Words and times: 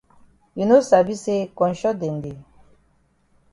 You 0.55 0.65
no 0.65 0.77
sabi 0.89 1.13
say 1.23 1.39
konshot 1.59 1.97
dem 2.01 2.17
dey? 2.25 2.37